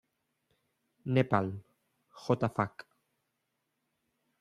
[1.05, 1.51] Nepal;
[2.25, 2.47] J.
[2.55, 2.87] Fac.